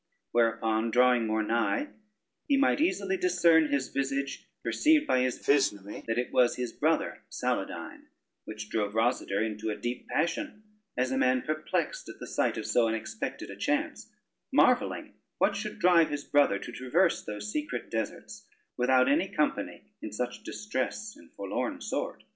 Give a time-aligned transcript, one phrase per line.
[0.31, 1.89] Whereupon drawing more nigh,
[2.47, 7.21] he might easily discern his visage, perceived by his physnomy that it was his brother
[7.29, 8.07] Saladyne,
[8.45, 10.63] which drave Rosader into a deep passion,
[10.97, 14.09] as a man perplexed at the sight of so unexpected a chance,
[14.51, 18.47] marvelling what should drive his brother to traverse those secret deserts,
[18.77, 22.23] without any company, in such distress and forlorn sort.